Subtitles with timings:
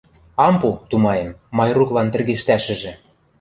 [0.45, 2.93] Ам пу, тумаем, Майруклан тӹргештӓшӹжӹ!